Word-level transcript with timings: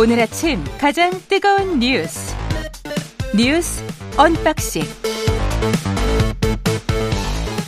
오늘 0.00 0.20
아침 0.20 0.62
가장 0.80 1.10
뜨거운 1.28 1.80
뉴스 1.80 2.32
뉴스 3.36 3.82
언박싱 4.16 4.82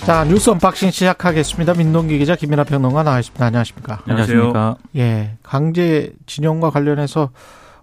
자 0.06 0.24
뉴스 0.24 0.50
언박싱 0.50 0.92
시작하겠습니다. 0.92 1.74
민동기 1.74 2.18
기자 2.18 2.36
김민아 2.36 2.64
평론가 2.64 3.02
나와 3.02 3.18
있습니다. 3.18 3.44
안녕하십니까? 3.44 4.02
안녕하십니까? 4.06 4.76
예, 4.96 5.36
강제 5.42 6.12
징용과 6.26 6.70
관련해서 6.70 7.30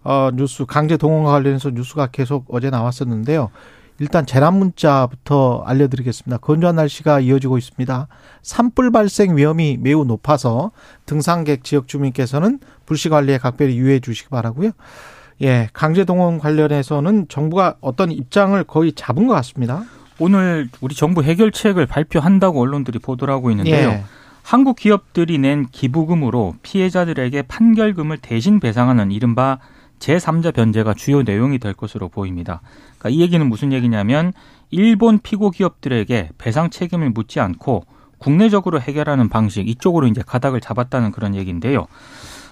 어 0.04 0.30
뉴스 0.34 0.66
강제 0.66 0.96
동원과 0.96 1.32
관련해서 1.32 1.72
뉴스가 1.72 2.08
계속 2.08 2.46
어제 2.50 2.70
나왔었는데요. 2.70 3.52
일단 4.00 4.26
재난 4.26 4.56
문자부터 4.56 5.64
알려드리겠습니다. 5.66 6.38
건조한 6.38 6.76
날씨가 6.76 7.20
이어지고 7.20 7.58
있습니다. 7.58 8.08
산불 8.42 8.92
발생 8.92 9.36
위험이 9.36 9.78
매우 9.80 10.06
높아서 10.06 10.72
등산객 11.06 11.64
지역 11.64 11.88
주민께서는 11.88 12.60
불씨 12.86 13.10
관리에 13.10 13.38
각별히 13.38 13.78
유의해 13.78 14.00
주시기 14.00 14.30
바라고요. 14.30 14.72
예, 15.42 15.70
강제 15.74 16.04
동원 16.04 16.40
관련해서는 16.40 17.28
정부가 17.28 17.76
어떤 17.82 18.12
입장을 18.12 18.62
거의 18.64 18.94
잡은 18.94 19.28
것 19.28 19.34
같습니다. 19.36 19.84
오늘 20.20 20.70
우리 20.82 20.96
정부 20.96 21.22
해결책을 21.22 21.86
발표한다고 21.86 22.62
언론들이 22.62 23.00
보도를 23.00 23.34
하고 23.34 23.52
있는데요. 23.52 23.90
예. 23.90 24.04
한국 24.42 24.78
기업들이 24.78 25.38
낸 25.38 25.68
기부금으로 25.72 26.56
피해자들에게 26.62 27.44
판결금을 27.44 28.18
대신 28.18 28.60
배상하는 28.60 29.12
이른바 29.12 29.60
제3자 30.00 30.54
변제가 30.54 30.94
주요 30.94 31.24
내용이 31.24 31.60
될 31.60 31.74
것으로 31.74 32.10
보입니다. 32.10 32.62
그러니까 32.98 33.10
이 33.10 33.22
얘기는 33.22 33.46
무슨 33.48 33.74
얘기냐면 33.74 34.34
일본 34.70 35.20
피고 35.20 35.50
기업들에게 35.50 36.32
배상 36.38 36.70
책임을 36.70 37.12
묻지 37.12 37.40
않고 37.40 37.86
국내적으로 38.18 38.82
해결하는 38.82 39.30
방식 39.30 39.68
이쪽으로 39.68 40.08
이제 40.08 40.22
가닥을 40.26 40.60
잡았다는 40.62 41.12
그런 41.12 41.36
얘기인데요. 41.36 41.88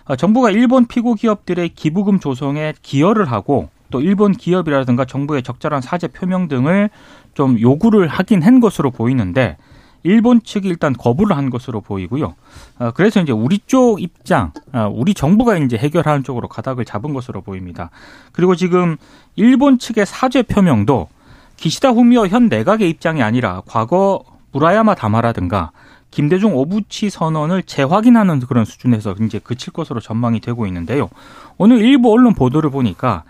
어, 0.05 0.15
정부가 0.15 0.51
일본 0.51 0.85
피고 0.85 1.15
기업들의 1.15 1.69
기부금 1.69 2.19
조성에 2.19 2.73
기여를 2.81 3.31
하고 3.31 3.69
또 3.89 4.01
일본 4.01 4.33
기업이라든가 4.33 5.05
정부의 5.05 5.43
적절한 5.43 5.81
사죄 5.81 6.07
표명 6.07 6.47
등을 6.47 6.89
좀 7.33 7.59
요구를 7.59 8.07
하긴 8.07 8.43
한 8.43 8.59
것으로 8.59 8.91
보이는데 8.91 9.57
일본 10.05 10.43
측이 10.43 10.67
일단 10.67 10.93
거부를 10.93 11.35
한 11.35 11.49
것으로 11.49 11.81
보이고요. 11.81 12.35
어, 12.77 12.91
그래서 12.91 13.19
이제 13.21 13.31
우리 13.31 13.59
쪽 13.65 14.01
입장, 14.01 14.51
어, 14.71 14.87
우리 14.93 15.15
정부가 15.15 15.57
이제 15.57 15.77
해결하는 15.77 16.23
쪽으로 16.23 16.47
가닥을 16.47 16.85
잡은 16.85 17.13
것으로 17.13 17.41
보입니다. 17.41 17.89
그리고 18.31 18.55
지금 18.55 18.97
일본 19.35 19.79
측의 19.79 20.05
사죄 20.05 20.43
표명도 20.43 21.09
기시다 21.57 21.89
후미오 21.89 22.27
현 22.27 22.49
내각의 22.49 22.87
입장이 22.89 23.23
아니라 23.23 23.63
과거 23.65 24.23
무라야마 24.51 24.93
다마라든가 24.93 25.71
김대중 26.11 26.55
오부치 26.55 27.09
선언을 27.09 27.63
재확인하는 27.63 28.41
그런 28.41 28.63
수준에서 28.63 29.15
이제 29.21 29.39
그칠 29.39 29.73
것으로 29.73 29.99
전망이 29.99 30.39
되고 30.39 30.67
있는데요. 30.67 31.09
오늘 31.57 31.81
일부 31.81 32.11
언론 32.11 32.35
보도를 32.35 32.69
보니까 32.69 33.23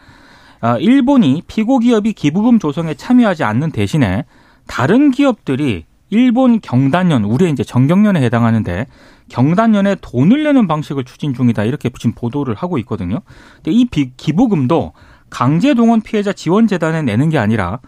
아, 0.59 0.77
일본이 0.77 1.41
피고 1.47 1.79
기업이 1.79 2.13
기부금 2.13 2.59
조성에 2.59 2.95
참여하지 2.95 3.43
않는 3.45 3.71
대신에 3.71 4.25
다른 4.67 5.11
기업들이 5.11 5.85
일본 6.15 6.61
경단련, 6.61 7.25
우리의 7.25 7.51
이제 7.51 7.63
정경련에 7.63 8.21
해당하는데 8.21 8.87
경단련에 9.27 9.97
돈을 9.99 10.43
내는 10.43 10.65
방식을 10.65 11.03
추진 11.03 11.33
중이다 11.33 11.65
이렇게 11.65 11.89
지금 11.89 12.13
보도를 12.13 12.55
하고 12.55 12.77
있거든요. 12.79 13.19
근데 13.55 13.71
이 13.71 13.83
비, 13.83 14.11
기부금도 14.15 14.93
강제 15.29 15.73
동원 15.73 15.99
피해자 15.99 16.31
지원 16.31 16.67
재단에 16.67 17.01
내는 17.01 17.29
게 17.29 17.37
아니라 17.37 17.79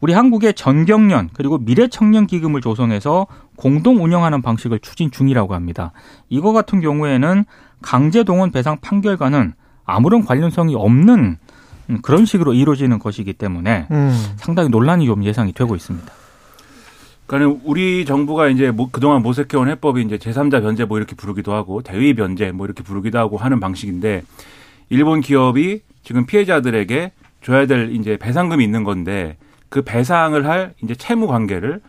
우리 0.00 0.12
한국의 0.12 0.54
전경련 0.54 1.30
그리고 1.34 1.58
미래청년 1.58 2.26
기금을 2.26 2.60
조성해서 2.60 3.28
공동 3.56 4.02
운영하는 4.02 4.42
방식을 4.42 4.80
추진 4.80 5.12
중이라고 5.12 5.54
합니다. 5.54 5.92
이거 6.28 6.52
같은 6.52 6.80
경우에는 6.80 7.44
강제 7.80 8.24
동원 8.24 8.50
배상 8.50 8.78
판결과는 8.80 9.54
아무런 9.84 10.24
관련성이 10.24 10.74
없는 10.74 11.36
그런 12.02 12.24
식으로 12.26 12.54
이루어지는 12.54 12.98
것이기 12.98 13.34
때문에 13.34 13.86
음. 13.92 14.34
상당히 14.36 14.68
논란이 14.68 15.06
좀 15.06 15.22
예상이 15.22 15.52
되고 15.52 15.76
있습니다. 15.76 16.12
그러니까 17.28 17.60
우리 17.64 18.06
정부가 18.06 18.48
이제 18.48 18.70
뭐 18.70 18.88
그동안 18.90 19.22
모색해온 19.22 19.68
해법이 19.68 20.02
이제 20.02 20.16
제3자 20.16 20.62
변제 20.62 20.86
뭐 20.86 20.96
이렇게 20.96 21.14
부르기도 21.14 21.52
하고 21.52 21.82
대위 21.82 22.14
변제 22.14 22.52
뭐 22.52 22.66
이렇게 22.66 22.82
부르기도 22.82 23.18
하고 23.18 23.36
하는 23.36 23.60
방식인데 23.60 24.22
일본 24.88 25.20
기업이 25.20 25.82
지금 26.02 26.24
피해자들에게 26.24 27.12
줘야 27.42 27.66
될 27.66 27.94
이제 27.94 28.16
배상금이 28.16 28.64
있는 28.64 28.82
건데 28.82 29.36
그 29.68 29.82
배상을 29.82 30.46
할 30.46 30.72
이제 30.82 30.94
채무 30.94 31.26
관계를 31.26 31.82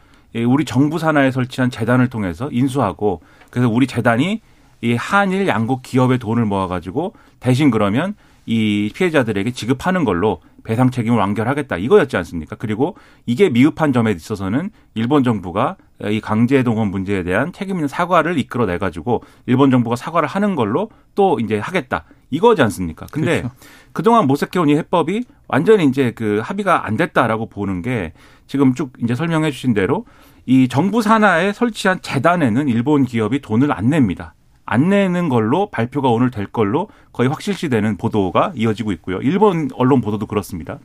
우리 0.45 0.65
정부 0.65 0.99
산하에 0.99 1.31
설치한 1.31 1.71
재단을 1.71 2.09
통해서 2.09 2.49
인수하고 2.51 3.21
그래서 3.49 3.69
우리 3.69 3.87
재단이 3.87 4.41
이 4.81 4.93
한일 4.95 5.47
양국 5.47 5.83
기업의 5.83 6.19
돈을 6.19 6.43
모아가지고 6.43 7.13
대신 7.39 7.71
그러면 7.71 8.13
이 8.45 8.91
피해자들에게 8.93 9.51
지급하는 9.51 10.03
걸로 10.03 10.41
배상 10.63 10.89
책임을 10.89 11.17
완결하겠다 11.17 11.77
이거였지 11.77 12.17
않습니까? 12.17 12.55
그리고 12.55 12.95
이게 13.25 13.49
미흡한 13.49 13.93
점에 13.93 14.11
있어서는 14.11 14.71
일본 14.93 15.23
정부가 15.23 15.77
이 16.09 16.21
강제 16.21 16.63
동원 16.63 16.89
문제에 16.89 17.23
대한 17.23 17.51
책임 17.51 17.75
있는 17.75 17.87
사과를 17.87 18.37
이끌어내 18.37 18.77
가지고 18.77 19.23
일본 19.45 19.71
정부가 19.71 19.95
사과를 19.95 20.27
하는 20.27 20.55
걸로 20.55 20.89
또 21.15 21.39
이제 21.39 21.59
하겠다 21.59 22.05
이거지 22.29 22.61
않습니까? 22.61 23.07
근데 23.11 23.41
그렇죠. 23.41 23.55
그동안 23.91 24.27
모색해온 24.27 24.69
이 24.69 24.75
해법이 24.75 25.23
완전히 25.47 25.85
이제 25.85 26.11
그 26.11 26.39
합의가 26.43 26.85
안 26.85 26.95
됐다라고 26.95 27.49
보는 27.49 27.81
게 27.81 28.13
지금 28.47 28.73
쭉 28.73 28.93
이제 29.03 29.15
설명해 29.15 29.51
주신 29.51 29.73
대로 29.73 30.05
이 30.45 30.67
정부 30.67 31.01
산하에 31.01 31.53
설치한 31.53 32.01
재단에는 32.01 32.67
일본 32.69 33.05
기업이 33.05 33.41
돈을 33.41 33.71
안 33.71 33.89
냅니다. 33.89 34.33
안 34.71 34.87
내는 34.89 35.29
걸로 35.29 35.71
발표가 35.71 36.09
오늘 36.09 36.29
될 36.29 36.45
걸로 36.45 36.89
거의 37.11 37.27
확실시되는 37.27 37.97
보도가 37.97 38.53
이어지고 38.55 38.91
있고요. 38.91 39.17
일본 39.21 39.67
언론 39.73 39.99
보도도 39.99 40.27
그렇습니다. 40.27 40.77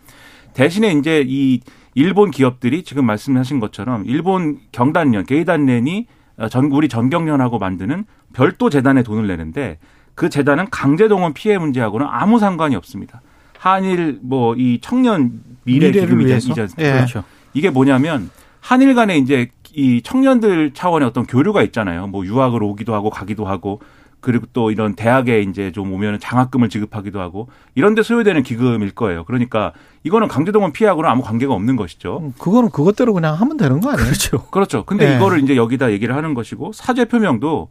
대신에 0.55 0.93
이제 0.93 1.22
이 1.27 1.61
일본 1.95 2.31
기업들이 2.31 2.83
지금 2.83 3.05
말씀하신 3.05 3.61
것처럼 3.61 4.05
일본 4.06 4.59
경단련, 4.72 5.27
게이단련이 5.27 6.06
전 6.50 6.65
우리 6.72 6.89
전경련하고 6.89 7.59
만드는 7.59 8.06
별도 8.33 8.71
재단에 8.71 9.03
돈을 9.03 9.27
내는데 9.27 9.78
그 10.15 10.31
재단은 10.31 10.71
강제동원 10.71 11.34
피해 11.34 11.59
문제하고는 11.59 12.06
아무 12.09 12.39
상관이 12.39 12.75
없습니다. 12.77 13.21
한일 13.59 14.19
뭐 14.22 14.55
이 14.56 14.78
청년 14.81 15.43
미래 15.65 15.91
기금이지 15.91 16.27
위해서? 16.28 16.55
않습니까? 16.59 16.83
예. 16.89 16.93
그렇죠. 16.95 17.22
이게 17.53 17.69
뭐냐면 17.69 18.31
한일 18.61 18.95
간에 18.95 19.19
이제 19.19 19.51
이 19.75 20.03
청년들 20.03 20.73
차원의 20.73 21.09
어떤 21.09 21.27
교류가 21.27 21.62
있잖아요. 21.65 22.07
뭐 22.07 22.25
유학을 22.25 22.62
오기도 22.62 22.95
하고 22.95 23.11
가기도 23.11 23.45
하고 23.47 23.81
그리고 24.21 24.47
또 24.55 24.71
이런 24.71 24.95
대학에 24.95 25.43
이제 25.43 25.71
좀 25.71 25.93
오면 25.93 26.19
장학금을 26.19 26.71
지급하기도 26.71 27.21
하고 27.21 27.49
이런 27.75 27.95
데 27.95 28.03
소요되는 28.03 28.43
기금일 28.43 28.93
거예요. 28.93 29.25
그러니까 29.25 29.73
이거는 30.03 30.29
강제동원 30.29 30.73
피해하고는 30.73 31.11
아무 31.11 31.23
관계가 31.23 31.53
없는 31.53 31.77
것이죠. 31.77 32.21
음, 32.23 32.33
그거는 32.39 32.71
그것대로 32.71 33.13
그냥 33.13 33.34
하면 33.34 33.59
되는 33.59 33.81
거 33.81 33.91
아니에요? 33.91 34.07
그렇죠. 34.07 34.45
그렇죠. 34.51 34.84
근데 34.87 35.11
네. 35.11 35.17
이거를 35.17 35.43
이제 35.43 35.57
여기다 35.57 35.93
얘기를 35.93 36.17
하는 36.17 36.33
것이고 36.33 36.73
사죄 36.73 37.05
표명도 37.05 37.69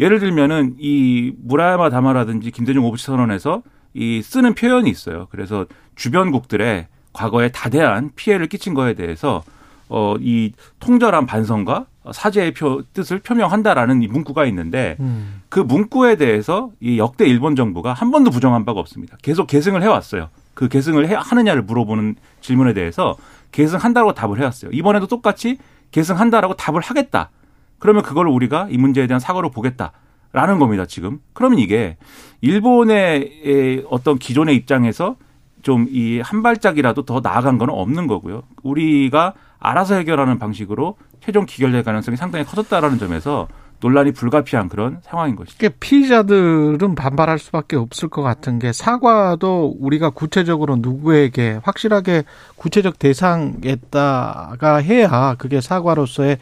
예를 0.00 0.20
들면은 0.20 0.76
이 0.78 1.34
무라야마 1.44 1.90
다마라든지 1.90 2.50
김대중 2.50 2.84
오부치 2.86 3.04
선언에서 3.04 3.62
이 3.92 4.22
쓰는 4.22 4.54
표현이 4.54 4.88
있어요. 4.88 5.28
그래서 5.30 5.66
주변국들의 5.96 6.86
과거에 7.12 7.50
다대한 7.50 8.10
피해를 8.16 8.46
끼친 8.46 8.72
거에 8.72 8.94
대해서 8.94 9.42
어 9.90 10.16
이 10.20 10.52
통절한 10.78 11.26
반성과 11.26 11.86
사죄의 12.12 12.54
표, 12.54 12.82
뜻을 12.94 13.18
표명한다라는 13.18 14.02
이 14.02 14.08
문구가 14.08 14.46
있는데 14.46 14.96
음. 15.00 15.42
그 15.48 15.60
문구에 15.60 16.16
대해서 16.16 16.70
이 16.80 16.98
역대 16.98 17.26
일본 17.26 17.56
정부가 17.56 17.92
한 17.92 18.10
번도 18.10 18.30
부정한 18.30 18.64
바가 18.64 18.80
없습니다. 18.80 19.16
계속 19.22 19.46
계승을 19.46 19.82
해왔어요. 19.82 20.28
그 20.54 20.68
계승을 20.68 21.08
해, 21.08 21.14
하느냐를 21.16 21.62
물어보는 21.62 22.16
질문에 22.40 22.72
대해서 22.72 23.16
계승한다고 23.52 24.14
답을 24.14 24.38
해왔어요. 24.38 24.70
이번에도 24.72 25.06
똑같이 25.06 25.58
계승한다라고 25.90 26.54
답을 26.54 26.80
하겠다. 26.80 27.30
그러면 27.78 28.02
그걸 28.02 28.28
우리가 28.28 28.68
이 28.70 28.78
문제에 28.78 29.06
대한 29.06 29.20
사과로 29.20 29.50
보겠다 29.50 29.92
라는 30.32 30.58
겁니다. 30.58 30.86
지금. 30.86 31.18
그러면 31.32 31.58
이게 31.58 31.96
일본의 32.40 33.84
어떤 33.90 34.18
기존의 34.18 34.54
입장에서 34.56 35.16
좀 35.62 35.86
이 35.90 36.20
한 36.22 36.42
발짝이라도 36.42 37.04
더 37.04 37.20
나아간 37.22 37.58
건 37.58 37.70
없는 37.70 38.06
거고요. 38.06 38.42
우리가 38.62 39.34
알아서 39.58 39.94
해결하는 39.96 40.38
방식으로 40.38 40.96
최종 41.20 41.46
기결될 41.46 41.82
가능성이 41.82 42.16
상당히 42.16 42.44
커졌다라는 42.44 42.98
점에서 42.98 43.48
논란이 43.80 44.12
불가피한 44.12 44.68
그런 44.68 44.98
상황인 45.02 45.36
것이죠. 45.36 45.56
그러니까 45.58 45.78
피의자들은 45.80 46.94
반발할 46.94 47.38
수밖에 47.38 47.76
없을 47.76 48.08
것 48.08 48.20
같은 48.22 48.58
게 48.58 48.72
사과도 48.72 49.74
우리가 49.80 50.10
구체적으로 50.10 50.76
누구에게 50.76 51.60
확실하게 51.62 52.24
구체적 52.56 52.98
대상에다가 52.98 54.76
해야 54.76 55.34
그게 55.38 55.60
사과로서의 55.60 56.38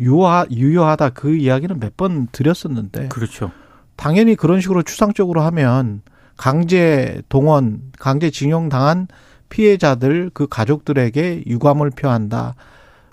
유하, 0.00 0.46
유효하다 0.50 1.10
그 1.10 1.34
이야기는 1.36 1.78
몇 1.80 1.96
번 1.96 2.28
드렸었는데 2.32 3.08
그렇죠. 3.08 3.50
당연히 3.96 4.34
그런 4.34 4.60
식으로 4.60 4.82
추상적으로 4.82 5.42
하면 5.42 6.02
강제 6.36 7.22
동원, 7.28 7.80
강제 7.98 8.30
징용 8.30 8.68
당한 8.68 9.08
피해자들 9.48 10.30
그 10.32 10.46
가족들에게 10.48 11.44
유감을 11.46 11.90
표한다. 11.90 12.54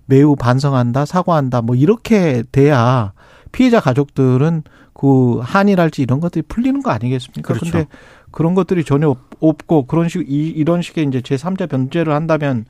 매우 0.06 0.36
반성한다, 0.36 1.06
사과한다. 1.06 1.62
뭐 1.62 1.75
이렇게 1.75 2.44
돼야 2.51 3.13
피해자 3.51 3.80
가족들은 3.80 4.63
그 4.94 5.39
한이랄지 5.42 6.01
이런 6.01 6.19
것들이 6.19 6.44
풀리는 6.48 6.81
거 6.81 6.92
아니겠습니까? 6.92 7.54
그렇죠. 7.54 7.71
근데 7.71 7.88
그런 8.31 8.56
것들이 8.56 8.83
전혀 8.83 9.16
없고 9.39 9.86
그런 9.86 10.10
식 10.10 10.30
이, 10.30 10.48
이런 10.50 10.81
식의 10.81 11.06
이제 11.06 11.21
제3자 11.21 11.69
변제를 11.69 12.13
한다면 12.13 12.66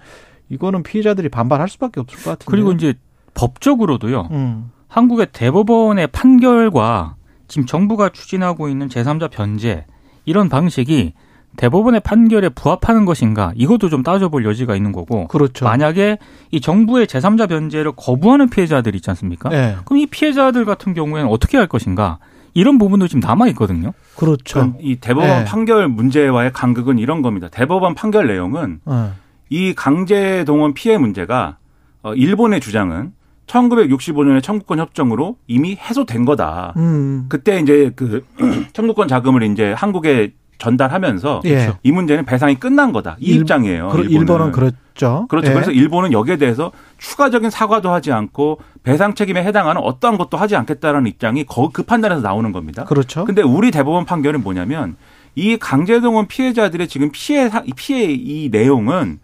이거는 0.49 0.83
피해자들이 0.83 1.29
반발할 1.29 1.69
수밖에 1.69 1.99
없을 1.99 2.17
것 2.23 2.31
같은데. 2.31 2.51
그리고 2.51 2.71
이제 2.71 2.93
법적으로도요. 3.33 4.29
음. 4.31 4.71
한국의 4.87 5.27
대법원의 5.31 6.07
판결과 6.07 7.15
지금 7.47 7.65
정부가 7.65 8.09
추진하고 8.09 8.69
있는 8.69 8.89
제3자 8.89 9.29
변제 9.31 9.85
이런 10.25 10.49
방식이 10.49 11.13
대법원의 11.57 12.01
판결에 12.01 12.49
부합하는 12.49 13.05
것인가 13.05 13.51
이것도 13.55 13.89
좀 13.89 14.03
따져볼 14.03 14.45
여지가 14.45 14.75
있는 14.75 14.91
거고 14.91 15.27
그렇죠. 15.27 15.65
만약에 15.65 16.17
이 16.51 16.61
정부의 16.61 17.07
제3자 17.07 17.49
변제를 17.49 17.93
거부하는 17.95 18.49
피해자들 18.49 18.95
있지 18.95 19.09
않습니까? 19.09 19.49
네. 19.49 19.75
그럼 19.85 19.99
이 19.99 20.05
피해자들 20.05 20.63
같은 20.65 20.93
경우에는 20.93 21.29
어떻게 21.29 21.57
할 21.57 21.67
것인가 21.67 22.19
이런 22.53 22.77
부분도 22.77 23.07
지금 23.07 23.19
남아 23.19 23.47
있거든요. 23.49 23.93
그렇죠. 24.15 24.73
이 24.79 24.95
대법원 24.97 25.39
네. 25.39 25.45
판결 25.45 25.87
문제와의 25.87 26.53
간극은 26.53 26.99
이런 26.99 27.21
겁니다. 27.21 27.47
대법원 27.49 27.95
판결 27.95 28.27
내용은 28.27 28.79
어. 28.85 29.13
이 29.49 29.73
강제 29.73 30.43
동원 30.45 30.73
피해 30.73 30.97
문제가 30.97 31.57
어, 32.03 32.13
일본의 32.13 32.61
주장은 32.61 33.13
1965년의 33.49 34.41
청구권 34.43 34.79
협정으로 34.79 35.35
이미 35.47 35.75
해소된 35.75 36.25
거다. 36.25 36.73
음. 36.77 37.25
그때 37.29 37.59
이제 37.59 37.91
그 37.95 38.25
청구권 38.73 39.07
자금을 39.07 39.43
이제 39.43 39.73
한국에 39.73 40.33
전달하면서 40.59 41.41
예. 41.45 41.73
이 41.83 41.91
문제는 41.91 42.25
배상이 42.25 42.55
끝난 42.55 42.91
거다. 42.91 43.15
이 43.19 43.31
일- 43.31 43.41
입장이에요. 43.41 43.89
그, 43.89 43.99
일본은. 44.01 44.11
일본은 44.19 44.51
그렇죠. 44.51 45.25
그렇죠. 45.29 45.49
예. 45.49 45.53
그래서 45.53 45.71
일본은 45.71 46.11
여기에 46.11 46.35
대해서 46.37 46.71
추가적인 46.97 47.49
사과도 47.49 47.89
하지 47.91 48.11
않고 48.11 48.59
배상 48.83 49.15
책임에 49.15 49.41
해당하는 49.43 49.81
어떠한 49.81 50.17
것도 50.17 50.37
하지 50.37 50.55
않겠다라는 50.57 51.07
입장이 51.07 51.45
거- 51.45 51.69
그 51.71 51.83
판단에서 51.83 52.21
나오는 52.21 52.51
겁니다. 52.51 52.83
그렇죠. 52.83 53.23
근데 53.23 53.41
우리 53.41 53.71
대법원 53.71 54.03
판결은 54.05 54.43
뭐냐면 54.43 54.97
이 55.35 55.55
강제동원 55.57 56.27
피해자들의 56.27 56.87
지금 56.89 57.09
피해 57.13 57.47
사- 57.47 57.63
피해 57.77 58.11
이 58.11 58.49
내용은 58.51 59.19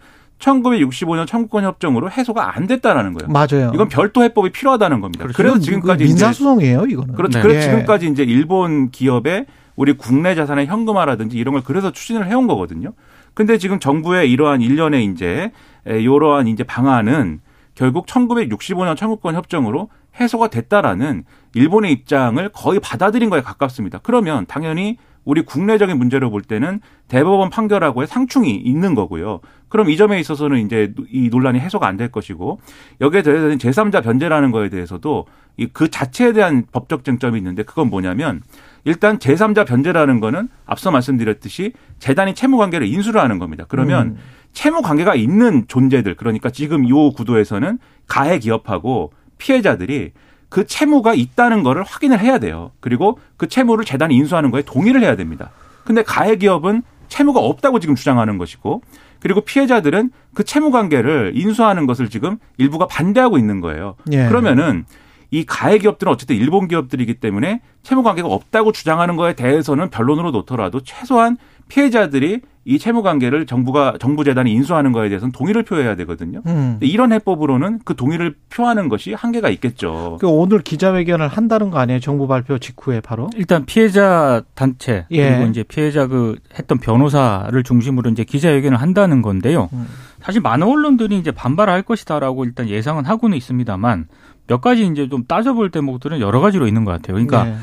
1965년 0.45 1.25
청구권 1.25 1.63
협정으로 1.63 2.12
해소가 2.12 2.56
안 2.56 2.68
됐다라는 2.68 3.13
거예요. 3.13 3.31
맞아요. 3.31 3.71
이건 3.74 3.89
별도 3.89 4.24
해법이 4.24 4.51
필요하다는 4.51 5.01
겁니다. 5.01 5.24
그렇죠. 5.24 5.38
그래서 5.38 5.59
지금까지 5.59 6.03
그 6.03 6.03
이제 6.06 6.13
민사 6.13 6.31
소송이에요, 6.31 6.86
이거는. 6.86 7.15
그렇죠. 7.15 7.39
네. 7.39 7.42
그래서 7.42 7.59
예. 7.59 7.62
지금까지 7.71 8.07
이제 8.07 8.24
일본 8.24 8.92
기업의 8.92 9.47
우리 9.75 9.94
국내 9.94 10.36
자산의 10.36 10.68
현금화라든지 10.68 11.38
이런 11.38 11.53
걸 11.53 11.63
그래서 11.63 11.92
추진을 11.92 12.27
해온 12.27 12.47
거거든요. 12.47 12.94
근데 13.33 13.57
지금 13.57 13.80
정부의 13.80 14.31
이러한 14.31 14.62
일련의 14.62 15.06
이제 15.06 15.51
에, 15.88 16.00
이러한 16.00 16.48
이제 16.48 16.63
방안은 16.63 17.41
결국 17.74 18.06
1965년 18.06 18.95
청구권 18.95 19.36
협정으로 19.36 19.89
해소가 20.19 20.48
됐다라는 20.48 21.25
일본의 21.53 21.91
입장을 21.91 22.48
거의 22.50 22.80
받아들인 22.80 23.30
거에 23.30 23.41
가깝습니다. 23.41 24.00
그러면 24.01 24.45
당연히 24.48 24.98
우리 25.25 25.42
국내적인 25.42 25.98
문제로 25.98 26.30
볼 26.30 26.42
때는 26.42 26.80
대법원 27.07 27.50
판결하고의 27.50 28.07
상충이 28.07 28.56
있는 28.56 28.95
거고요. 28.95 29.42
그럼 29.69 29.89
이 29.89 29.98
점에 29.98 30.19
있어서는 30.19 30.60
이제 30.66 30.94
이 31.12 31.30
논란이 31.30 31.60
해소가 31.60 31.88
안 31.88 31.98
될 31.98 32.10
것이고 32.12 32.60
여기에 33.01 33.22
대해서는 33.24 33.57
제3자 33.57 34.04
변제라는 34.04 34.51
거에 34.51 34.69
대해서도 34.69 35.25
이 35.57 35.68
그 35.74 35.89
자체에 35.89 36.33
대한 36.33 36.66
법적 36.72 37.04
쟁점이 37.06 37.38
있는데 37.39 37.63
그건 37.63 37.89
뭐냐면 37.89 38.42
일단 38.83 39.18
제3자 39.19 39.66
변제라는 39.66 40.19
거는 40.19 40.50
앞서 40.66 40.92
말씀드렸듯이 40.92 41.72
재단이 42.00 42.36
채무 42.36 42.57
관계를 42.57 42.86
인수를 42.88 43.22
하는 43.22 43.39
겁니다. 43.39 43.66
그러면 43.69 44.07
음. 44.07 44.18
채무 44.51 44.81
관계가 44.81 45.16
있는 45.16 45.66
존재들 45.68 46.16
그러니까 46.16 46.50
지금 46.50 46.83
이 46.86 46.92
구도에서는 46.92 47.80
가해 48.07 48.39
기업하고 48.39 49.12
피해자들이 49.38 50.12
그 50.55 50.65
채무가 50.65 51.13
있다는 51.13 51.63
거를 51.63 51.83
확인을 51.83 52.21
해야 52.21 52.37
돼요. 52.37 52.71
그리고 52.79 53.19
그 53.35 53.49
채무를 53.49 53.83
재단이 53.83 54.15
인수하는 54.15 54.51
거에 54.51 54.61
동의를 54.61 55.03
해야 55.03 55.17
됩니다. 55.17 55.51
근데 55.83 56.01
가해 56.01 56.37
기업은 56.37 56.81
채무가 57.09 57.41
없다고 57.41 57.81
지금 57.81 57.93
주장하는 57.93 58.37
것이고 58.37 58.81
그리고 59.19 59.41
피해자들은 59.41 60.11
그 60.33 60.45
채무 60.45 60.71
관계를 60.71 61.33
인수하는 61.35 61.85
것을 61.87 62.09
지금 62.09 62.37
일부가 62.57 62.87
반대하고 62.87 63.37
있는 63.37 63.59
거예요. 63.59 63.95
예. 64.13 64.27
그러면은 64.29 64.85
이 65.29 65.45
가해 65.45 65.77
기업들은 65.77 66.13
어쨌든 66.13 66.37
일본 66.37 66.69
기업들이기 66.69 67.15
때문에 67.15 67.59
채무 67.83 68.01
관계가 68.01 68.29
없다고 68.29 68.71
주장하는 68.71 69.17
거에 69.17 69.33
대해서는 69.33 69.89
변론으로 69.89 70.31
놓더라도 70.31 70.79
최소한 70.79 71.35
피해자들이 71.67 72.41
이 72.67 72.79
채무 72.79 73.03
관계를 73.03 73.45
정부가 73.45 73.94
정부 74.00 74.23
재단이 74.23 74.51
인수하는 74.51 74.91
거에 74.91 75.07
대해서는 75.07 75.31
동의를 75.31 75.62
표해야 75.63 75.95
되거든요. 75.97 76.41
음. 76.47 76.77
이런 76.81 77.13
해법으로는 77.13 77.81
그 77.85 77.95
동의를 77.95 78.35
표하는 78.50 78.89
것이 78.89 79.13
한계가 79.13 79.50
있겠죠. 79.50 80.17
그 80.19 80.27
오늘 80.27 80.62
기자회견을 80.62 81.27
한다는 81.27 81.69
거 81.69 81.77
아니에요? 81.77 82.00
정부 82.00 82.27
발표 82.27 82.57
직후에 82.57 83.01
바로? 83.01 83.29
일단 83.35 83.65
피해자 83.65 84.41
단체 84.56 85.06
예. 85.12 85.29
그리고 85.29 85.50
이제 85.51 85.62
피해자 85.62 86.07
그 86.07 86.38
했던 86.57 86.79
변호사를 86.79 87.62
중심으로 87.63 88.09
이제 88.09 88.23
기자회견을 88.23 88.81
한다는 88.81 89.21
건데요. 89.21 89.69
음. 89.73 89.85
사실 90.21 90.41
많은 90.41 90.65
언론들이 90.65 91.19
이제 91.19 91.29
반발할 91.29 91.83
것이다라고 91.83 92.45
일단 92.45 92.67
예상은 92.67 93.06
하고는 93.06 93.38
있습니다만 93.38 94.07
몇 94.47 94.62
가지 94.62 94.88
이제 94.88 95.07
좀 95.07 95.25
따져볼 95.25 95.69
대목들은 95.69 96.19
여러 96.19 96.39
가지로 96.39 96.65
있는 96.65 96.83
것 96.83 96.91
같아요. 96.91 97.13
그러니까 97.13 97.44
네. 97.44 97.56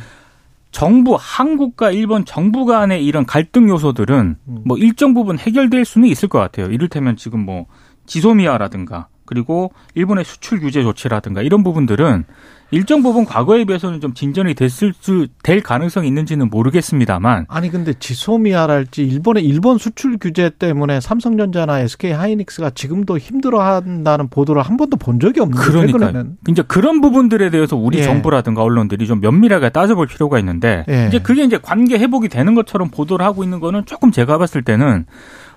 정부 0.73 1.17
한국과 1.21 1.93
일본 1.93 2.25
정부 2.25 2.65
간의 2.65 3.05
이런 3.05 3.25
갈등 3.27 3.69
요소들은 3.69 4.37
음. 4.49 4.63
뭐 4.65 4.77
일정 4.79 5.15
부분 5.15 5.39
해결될 5.39 5.85
수는 5.85 6.09
있을 6.09 6.29
것 6.29 6.39
같아요. 6.39 6.67
이를테면 6.67 7.17
지금 7.17 7.41
뭐 7.41 7.67
지소미아라든가 8.07 9.09
그리고 9.27 9.73
일본의 9.95 10.25
수출 10.25 10.61
규제 10.61 10.83
조치라든가 10.83 11.43
이런 11.43 11.63
부분들은 11.63 12.25
일정 12.73 13.03
부분 13.03 13.25
과거에 13.25 13.65
비해서는 13.65 14.01
좀 14.01 14.15
진전이 14.15 14.55
됐을 14.55 14.93
수 14.99 15.29
될 15.43 15.61
가능성이 15.61 16.09
있는지는 16.09 16.51
모르겠습니다만 16.51 17.47
아니 17.49 17.69
근데 17.69 17.93
지소미아랄지 17.95 19.03
일본의 19.03 19.45
일본 19.45 19.79
수출 19.79 20.19
규제 20.19 20.51
때문에 20.51 21.01
삼성전자나 21.01 21.81
SK 21.81 22.13
하이닉스가 22.13 22.71
지금도 22.71 23.19
힘들어 23.19 23.61
한다는 23.61 24.29
보도를 24.29 24.63
한 24.63 24.77
번도 24.77 24.97
본 24.97 25.21
적이 25.21 25.41
없는데. 25.41 25.93
최근에는 25.93 26.37
이제 26.49 26.63
그런 26.63 27.01
부분들에 27.01 27.51
대해서 27.51 27.77
우리 27.77 27.99
예. 27.99 28.03
정부라든가 28.03 28.63
언론들이 28.63 29.07
좀 29.07 29.21
면밀하게 29.21 29.71
따져볼 29.71 30.07
필요가 30.07 30.39
있는데 30.39 30.85
예. 30.89 31.07
이제 31.09 31.19
그게 31.19 31.45
이제 31.45 31.59
관계 31.61 31.99
회복이 31.99 32.29
되는 32.29 32.55
것처럼 32.55 32.89
보도를 32.91 33.27
하고 33.27 33.45
있는 33.45 33.61
거는 33.61 33.85
조금 33.87 34.11
제가 34.11 34.39
봤을 34.39 34.63
때는 34.63 35.07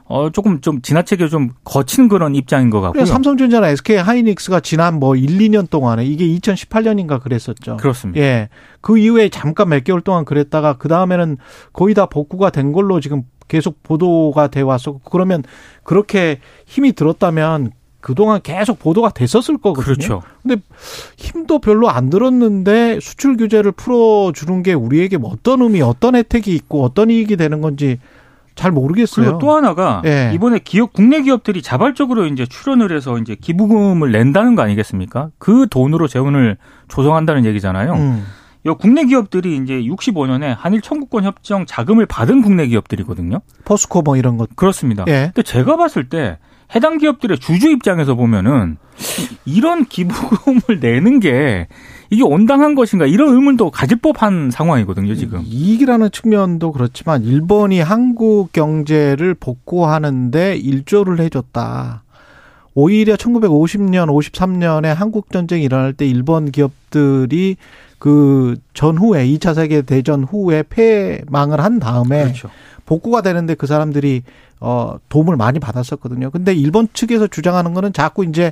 어 0.08 0.30
조금 0.30 0.62
좀 0.62 0.82
지나치게 0.82 1.30
좀 1.30 1.50
거친 1.64 2.08
그런 2.08 2.36
입장인 2.36 2.70
것 2.70 2.80
같고요. 2.80 3.06
삼성전자나 3.06 3.70
SK 3.70 3.98
하이닉스가 3.98 4.60
지난 4.60 5.00
뭐 5.00 5.16
1, 5.16 5.26
2년 5.40 5.68
동안에 5.70 6.06
이게 6.06 6.28
2018년인가 6.28 7.22
그랬었죠. 7.22 7.78
그렇습니다. 7.78 8.22
예. 8.22 8.50
그 8.82 9.00
이후에 9.00 9.30
잠깐 9.30 9.70
몇 9.70 9.84
개월 9.84 10.02
동안 10.02 10.24
그랬다가 10.24 10.78
그 10.78 10.88
다음에는 10.88 11.38
거의 11.74 11.96
다 11.96 12.06
복구가 12.06 12.52
된 12.52 12.72
걸로 12.72 13.00
지금 13.00 13.24
계속 13.48 13.82
보도가 13.82 14.48
돼 14.48 14.62
왔었고 14.62 15.02
그러면 15.10 15.44
그렇게 15.84 16.40
힘이 16.66 16.94
들었다면 16.94 17.72
그동안 18.00 18.40
계속 18.44 18.78
보도가 18.78 19.10
됐었을 19.10 19.58
거거든요. 19.58 19.96
그렇죠. 19.96 20.22
근데 20.44 20.62
힘도 21.18 21.58
별로 21.58 21.90
안 21.90 22.12
들었는데 22.12 23.00
수출 23.00 23.36
규제를 23.36 23.72
풀어 23.72 24.32
주는 24.32 24.62
게 24.62 24.74
우리에게 24.74 25.18
뭐 25.18 25.32
어떤 25.32 25.64
의미, 25.64 25.82
어떤 25.82 26.16
혜택이 26.16 26.54
있고 26.54 26.84
어떤 26.84 27.10
이익이 27.10 27.36
되는 27.36 27.62
건지 27.62 27.98
잘 28.56 28.72
모르겠어요. 28.72 29.26
그리고 29.26 29.40
또 29.40 29.56
하나가 29.56 30.02
예. 30.06 30.32
이번에 30.34 30.60
기업 30.60 30.94
국내 30.94 31.22
기업들이 31.22 31.62
자발적으로 31.62 32.26
이제 32.26 32.46
출연을 32.46 32.96
해서 32.96 33.18
이제 33.18 33.36
기부금을 33.36 34.12
낸다는 34.12 34.56
거 34.56 34.62
아니겠습니까? 34.64 35.30
그 35.38 35.68
돈으로 35.70 36.08
재원을 36.08 36.58
조성한다는 36.88 37.46
얘기잖아요. 37.46 37.94
음. 37.94 38.26
이 38.66 38.74
국내 38.80 39.06
기업들이 39.06 39.58
이제 39.58 39.76
65년에 39.76 40.56
한일 40.58 40.82
청구권 40.82 41.24
협정 41.24 41.66
자금을 41.68 42.08
받은 42.08 42.42
국내 42.42 42.66
기업들이거든요. 42.66 43.42
포스코 43.64 44.02
뭐 44.02 44.18
이런 44.18 44.38
것. 44.38 44.56
그렇습니다. 44.56 45.04
예. 45.08 45.32
근데 45.34 45.44
제가 45.44 45.78
봤을 45.78 46.10
때 46.10 46.40
해당 46.74 46.98
기업들의 46.98 47.40
주주 47.40 47.70
입장에서 47.70 48.16
보면은 48.16 48.78
이런 49.46 49.86
기부금을 49.86 50.80
내는 50.82 51.20
게 51.20 51.68
이게 52.10 52.24
온당한 52.24 52.76
것인가 52.76 53.06
이런 53.06 53.34
의문도 53.34 53.72
가질 53.72 53.98
법한 53.98 54.52
상황이거든요, 54.52 55.16
지금. 55.16 55.42
이익이라는 55.46 56.12
측면도 56.12 56.72
그렇지만 56.72 57.24
일본이 57.24 57.80
한국 57.82 58.52
경제를 58.54 59.34
복구하는데 59.34 60.56
일조를 60.56 61.20
해줬다. 61.20 62.04
오히려 62.74 63.16
1950년, 63.16 64.08
53년에 64.08 64.94
한국 64.94 65.32
전쟁이 65.32 65.64
일어날 65.64 65.94
때 65.94 66.06
일본 66.06 66.52
기업들이 66.52 67.56
그 68.06 68.56
전후에 68.76 69.26
2차 69.26 69.56
세계 69.56 69.82
대전 69.82 70.24
후에 70.26 70.62
패망을 70.70 71.60
한 71.60 71.80
다음에 71.80 72.26
그렇죠. 72.26 72.52
복구가 72.86 73.24
되는데 73.24 73.56
그 73.56 73.66
사람들이 73.66 74.22
어 74.60 74.98
도움을 75.10 75.38
많이 75.38 75.58
받았었거든요. 75.60 76.30
근데 76.30 76.54
일본 76.54 76.88
측에서 76.94 77.26
주장하는 77.26 77.74
거는 77.74 77.94
자꾸 77.94 78.24
이제 78.24 78.52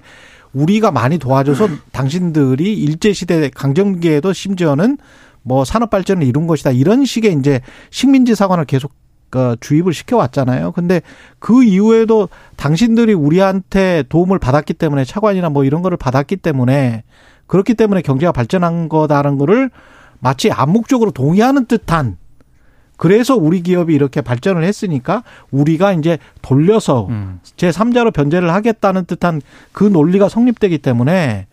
우리가 0.53 0.89
많이 0.89 1.19
도와줘서 1.19 1.67
당신들이 1.93 2.73
일제 2.73 3.13
시대 3.13 3.51
강점기에도 3.51 4.33
심지어는 4.33 4.97
뭐 5.43 5.63
산업 5.65 5.91
발전을 5.91 6.25
이룬 6.25 6.47
것이다. 6.47 6.71
이런 6.71 7.05
식의 7.05 7.33
이제 7.33 7.61
식민지 7.91 8.33
사관을 8.33 8.65
계속 8.65 8.91
어, 9.35 9.53
주입을 9.59 9.93
시켜 9.93 10.17
왔잖아요. 10.17 10.71
근데 10.71 11.03
그 11.37 11.63
이후에도 11.63 12.27
당신들이 12.55 13.13
우리한테 13.13 14.03
도움을 14.09 14.39
받았기 14.39 14.73
때문에 14.73 15.05
차관이나 15.05 15.49
뭐 15.49 15.63
이런 15.63 15.83
거를 15.83 15.95
받았기 15.95 16.37
때문에 16.37 17.03
그렇기 17.53 17.75
때문에 17.75 18.01
경제가 18.01 18.31
발전한 18.31 18.89
거다라는 18.89 19.37
거를 19.37 19.69
마치 20.19 20.51
암묵적으로 20.51 21.11
동의하는 21.11 21.67
듯한 21.67 22.17
그래서 22.97 23.35
우리 23.35 23.61
기업이 23.61 23.93
이렇게 23.93 24.21
발전을 24.21 24.63
했으니까 24.63 25.21
우리가 25.51 25.93
이제 25.93 26.17
돌려서 26.41 27.05
음. 27.11 27.39
제3자로 27.57 28.11
변제를 28.11 28.51
하겠다는 28.51 29.05
듯한 29.05 29.39
그 29.71 29.83
논리가 29.83 30.29
성립되기 30.29 30.79
때문에 30.79 31.45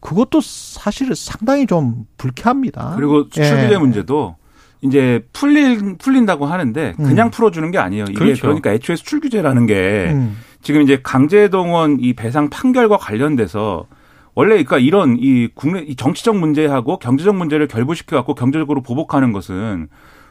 그것도 0.00 0.40
사실 0.40 1.14
상당히 1.14 1.68
좀 1.68 2.04
불쾌합니다. 2.16 2.94
그리고 2.96 3.22
수출 3.22 3.44
규제 3.44 3.74
예. 3.74 3.78
문제도 3.78 4.34
이제 4.80 5.24
풀린 5.32 5.98
풀린다고 5.98 6.46
하는데 6.46 6.94
그냥 6.96 7.28
음. 7.28 7.30
풀어주는 7.30 7.70
게 7.70 7.78
아니에요. 7.78 8.06
이게 8.08 8.14
그렇죠. 8.14 8.42
그러니까 8.42 8.72
애초에 8.72 8.96
수출 8.96 9.20
규제라는 9.20 9.66
게 9.66 10.08
음. 10.10 10.36
지금 10.62 10.82
이제 10.82 10.98
강제동원 11.00 11.98
이 12.00 12.12
배상 12.14 12.50
판결과 12.50 12.96
관련돼서 12.96 13.86
원래 14.34 14.50
그러니까 14.50 14.78
이런 14.78 15.16
이 15.18 15.48
국내 15.54 15.80
이 15.80 15.94
정치적 15.94 16.36
문제하고 16.36 16.98
경제적 16.98 17.36
문제를 17.36 17.68
결부시켜 17.68 18.16
갖고 18.16 18.34
경제적으로 18.34 18.82
보복하는 18.82 19.32
것은 19.32 19.88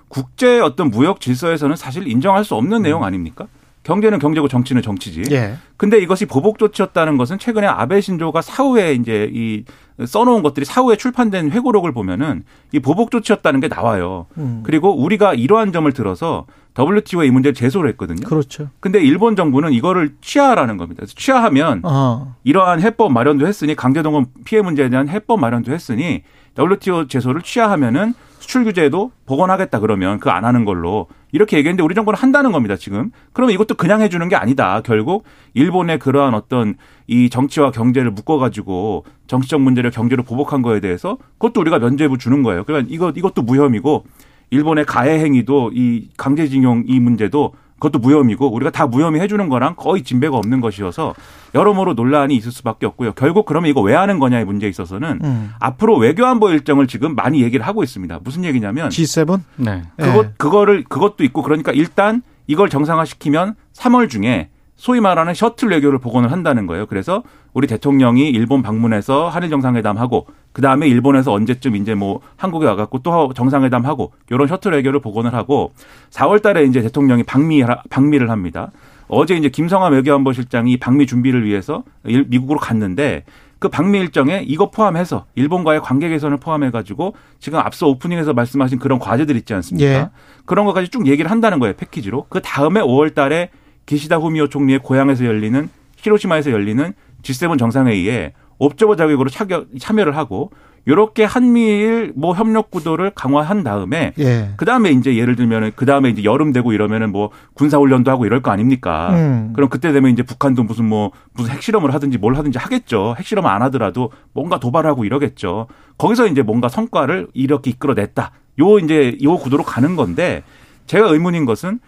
국제 0.10 0.60
어떤 0.60 0.89
무역 0.89 1.22
질서에서는 1.22 1.75
사실 1.75 2.07
인정할 2.07 2.43
수 2.43 2.55
없는 2.55 2.81
내용 2.83 3.03
아닙니까? 3.03 3.48
경제는 3.84 4.20
경제고 4.20 4.48
정치는 4.48 4.82
정치지. 4.82 5.24
예. 5.32 5.56
근데 5.78 6.00
이것이 6.00 6.25
보복 6.25 6.58
조치였다는 6.58 7.18
것은 7.18 7.38
최근에 7.38 7.68
아베 7.68 8.02
신조가 8.02 8.42
사후에 8.42 8.94
이제 8.94 9.30
이 9.34 9.66
써놓은 10.04 10.42
것들이 10.42 10.66
사후에 10.66 10.96
출판된 10.96 11.52
회고록을 11.52 11.92
보면은 11.92 12.44
이 12.72 12.80
보복 12.80 13.12
조치였다는 13.12 13.60
게 13.60 13.68
나와요. 13.68 14.25
음. 14.38 14.62
그리고 14.63 14.96
우리가 14.96 15.34
이러한 15.34 15.72
점을 15.72 15.92
들어서 15.92 16.46
WTO에 16.80 17.28
이 17.28 17.32
문제를 17.32 17.54
제소를 17.54 17.90
했거든요. 17.92 18.28
그렇죠. 18.28 18.70
근데 18.80 19.00
일본 19.00 19.36
정부는 19.36 19.74
이거를 19.74 20.16
취하라는 20.22 20.78
겁니다. 20.78 21.02
그래서 21.02 21.13
취하하면 21.16 21.82
어. 21.84 22.36
이러한 22.44 22.82
해법 22.82 23.12
마련도 23.12 23.46
했으니 23.46 23.75
강제동원 23.75 24.28
피해 24.46 24.62
문제에 24.62 24.90
대한 24.90 25.10
해법 25.10 25.40
마련도 25.40 25.72
했으니 25.72 26.24
WTO 26.58 27.08
제소를 27.08 27.42
취하하면은 27.42 28.13
수출 28.43 28.65
규제도 28.65 29.12
복원하겠다 29.25 29.79
그러면 29.79 30.19
그 30.19 30.29
안 30.33 30.45
하는 30.45 30.65
걸로 30.65 31.07
이렇게 31.31 31.57
얘기했는데 31.57 31.83
우리 31.83 31.93
정부는 31.95 32.17
한다는 32.17 32.51
겁니다 32.51 32.75
지금. 32.75 33.12
그러면 33.33 33.53
이것도 33.53 33.75
그냥 33.75 34.01
해주는 34.01 34.27
게 34.29 34.35
아니다. 34.35 34.81
결국 34.83 35.23
일본의 35.53 36.00
그러한 36.00 36.33
어떤 36.33 36.75
이 37.07 37.29
정치와 37.29 37.71
경제를 37.71 38.12
묶어가지고 38.12 39.05
정치적 39.27 39.62
문제를 39.62 39.91
경제로 39.91 40.23
보복한 40.23 40.62
거에 40.62 40.79
대해서 40.79 41.17
그것도 41.38 41.62
우리가 41.62 41.79
면죄부 41.79 42.17
주는 42.17 42.41
거예요. 42.43 42.63
그러니까 42.63 42.89
이거 42.91 43.13
이것도 43.15 43.43
무혐의고 43.43 44.05
일본의 44.50 44.85
가해 44.85 45.19
행위도 45.19 45.71
이 45.73 46.09
강제징용 46.17 46.83
이 46.88 47.00
문제도 47.00 47.53
그것도 47.75 48.00
무혐의고 48.00 48.53
우리가 48.53 48.72
다 48.72 48.88
무혐의 48.88 49.22
해주는 49.22 49.50
거랑 49.50 49.75
거의 49.75 50.03
진배가 50.03 50.38
없는 50.38 50.62
것이어서 50.62 51.13
여러모로 51.53 51.94
논란이 51.94 52.36
있을 52.36 52.51
수밖에 52.51 52.86
없고요. 52.86 53.13
결국 53.13 53.46
그러면 53.46 53.70
이거 53.70 53.82
왜 53.82 53.94
하는 53.94 54.20
거냐의 54.20 54.46
문제에 54.46 54.70
있어서는 54.70 55.20
음. 55.24 55.51
앞으로 55.60 55.98
외교안보 55.98 56.50
일정을 56.50 56.88
지금 56.88 57.15
많이 57.15 57.42
얘기를 57.42 57.65
하고 57.65 57.84
있습니다. 57.84 58.20
무슨 58.24 58.44
얘기냐면 58.46 58.89
G7? 58.89 59.39
네. 59.58 59.84
그것 59.98 60.25
예. 60.25 60.34
그거를 60.38 60.84
그것도 60.86 61.24
있고 61.25 61.42
그러니까 61.42 61.72
일단 61.72 62.22
이걸 62.48 62.70
정상화시키면 62.70 63.56
3월 63.74 64.10
중에 64.10 64.50
소위 64.75 65.00
말하는 65.00 65.34
셔틀 65.34 65.70
외교를 65.70 66.00
복원을 66.00 66.32
한다는 66.32 66.68
거예요. 66.68 66.86
그래서 66.88 67.24
우리 67.53 67.68
대통령이 67.68 68.30
일본 68.30 68.62
방문해서 68.63 69.30
한일 69.30 69.50
정상회담하고 69.50 70.27
그 70.51 70.62
다음에 70.62 70.88
일본에서 70.88 71.32
언제쯤 71.32 71.75
이제 71.75 71.94
뭐 71.96 72.22
한국에 72.38 72.65
와갖고 72.65 73.00
또 73.00 73.32
정상회담하고 73.34 74.12
이런 74.32 74.48
셔틀 74.48 74.72
외교를 74.74 75.00
복원을 75.00 75.34
하고 75.34 75.72
4월달에 76.10 76.68
이제 76.68 76.82
대통령이 76.82 77.24
방미 77.24 77.63
방미를 77.89 78.30
합니다. 78.30 78.72
어제 79.08 79.36
이제 79.36 79.50
김성환 79.50 79.94
외교안보실장이 79.94 80.77
방미 80.77 81.06
준비를 81.06 81.46
위해서 81.46 81.84
일- 82.06 82.25
미국으로 82.27 82.60
갔는데 82.60 83.25
그 83.60 83.70
방미 83.70 83.98
일정에 84.00 84.44
이거 84.46 84.70
포함해서 84.72 85.25
일본과의 85.36 85.82
관계 85.82 86.10
개선을 86.10 86.38
포함해 86.38 86.72
가지고 86.72 87.15
지금 87.39 87.60
앞서 87.60 87.88
오프닝에서 87.88 88.34
말씀하신 88.34 88.80
그런 88.80 89.00
과제들 89.00 89.36
있지 89.38 89.53
않습니까? 89.53 89.89
예. 89.89 90.10
그런 90.46 90.65
것까지 90.65 90.89
쭉 90.89 91.08
얘기를 91.08 91.30
한다는 91.32 91.60
거예요 91.60 91.75
패키지로. 91.77 92.25
그 92.30 92.42
다음에 92.42 92.82
5월달에 92.82 93.50
기시다 93.86 94.18
후미오 94.18 94.48
총리의 94.48 94.80
고향에서 94.80 95.25
열리는 95.25 95.70
히로시마에서 95.98 96.52
열리는 96.52 96.94
G7 97.22 97.58
정상회의에 97.58 98.34
옵저버 98.60 98.96
자격으로 98.96 99.30
차겨, 99.30 99.66
참여를 99.80 100.16
하고 100.16 100.52
이렇게 100.86 101.24
한미일 101.24 102.12
뭐 102.16 102.34
협력 102.34 102.70
구도를 102.70 103.12
강화한 103.12 103.63
다음에 103.63 104.13
예. 104.20 104.50
그 104.58 104.66
다음에 104.66 104.92
이제 104.92 105.16
예를 105.16 105.36
들면은 105.36 105.72
그 105.75 105.86
다음에 105.86 106.10
이제 106.10 106.24
여름 106.25 106.52
되고 106.52 106.74
이러면은 106.74 107.12
뭐 107.12 107.30
군사 107.54 107.78
훈련도 107.78 108.12
하고 108.12 108.25
이럴 108.25 108.42
거 108.42 108.52
아닙니까? 108.52 109.12
음. 109.13 109.54
그럼 109.54 109.70
그때 109.70 109.94
되면 109.94 110.12
이제 110.12 110.24
북한도 110.24 110.63
무슨 110.63 110.86
뭐 110.86 111.12
무슨 111.34 111.52
핵실험을 111.54 111.94
하든지 111.94 112.18
뭘 112.18 112.36
하든지 112.36 112.58
하겠죠. 112.58 113.16
핵실험 113.18 113.46
안 113.46 113.62
하더라도 113.63 114.12
뭔가 114.34 114.60
도발하고 114.60 115.06
이러겠죠. 115.06 115.68
거기서 115.98 116.28
이제 116.28 116.42
뭔가 116.42 116.68
성과를 116.68 117.28
이렇게 117.34 117.70
이끌어냈다. 117.72 118.32
요 118.60 118.80
이제 118.80 119.18
요 119.24 119.38
구도로 119.38 119.63
가는 119.63 119.96
건데 119.96 120.44
제가 120.86 121.08
의문인 121.08 121.46
것은 121.46 121.80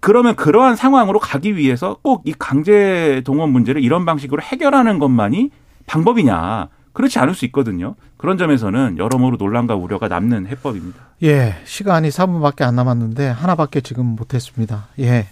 그러면 0.00 0.36
그러한 0.36 0.76
상황으로 0.76 1.18
가기 1.18 1.56
위해서 1.56 1.96
꼭 2.02 2.22
이 2.26 2.34
강제 2.38 3.22
동원 3.24 3.50
문제를 3.50 3.82
이런 3.82 4.04
방식으로 4.04 4.42
해결하는 4.42 4.98
것만이 4.98 5.50
방법이냐? 5.86 6.68
그렇지 6.92 7.18
않을 7.18 7.34
수 7.34 7.44
있거든요. 7.46 7.94
그런 8.16 8.36
점에서는 8.38 8.98
여러모로 8.98 9.36
논란과 9.38 9.74
우려가 9.74 10.08
남는 10.08 10.46
해법입니다. 10.46 10.98
예, 11.22 11.56
시간이 11.64 12.08
3분밖에 12.10 12.62
안 12.62 12.76
남았는데 12.76 13.28
하나밖에 13.28 13.80
지금 13.80 14.04
못했습니다. 14.06 14.88
예, 15.00 15.26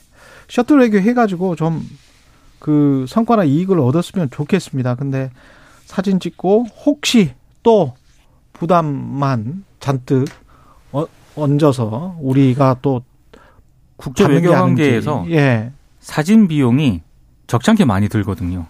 셔틀 0.49 0.79
외교 0.81 0.99
해가지고 0.99 1.57
좀 1.57 1.83
그 2.61 3.07
성과나 3.09 3.45
이익을 3.45 3.81
얻었으면 3.81 4.31
좋겠습니다. 4.31 4.95
근데 4.95 5.31
사진 5.87 6.21
찍고 6.21 6.67
혹시 6.85 7.33
또 7.65 7.95
부담만 8.53 9.65
잔뜩 9.81 10.27
어, 10.93 11.07
얹어서 11.35 12.17
우리가 12.21 12.77
또 12.83 13.03
국제 14.01 14.27
외교. 14.27 14.51
관계에서 14.51 15.27
예, 15.31 15.73
사진 16.01 16.49
비용이 16.49 17.03
적잖게 17.47 17.85
많이 17.85 18.09
들거든요. 18.09 18.67